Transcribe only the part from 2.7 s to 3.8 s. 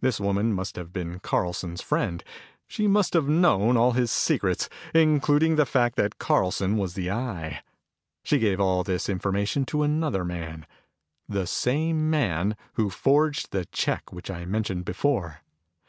must have known